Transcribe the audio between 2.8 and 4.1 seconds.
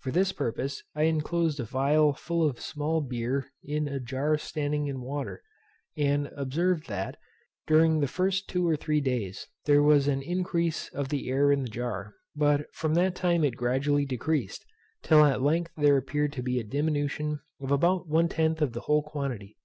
beer in a